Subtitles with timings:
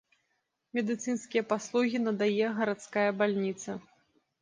[0.77, 3.81] Медыцынскія паслугі надае гарадская бальніца.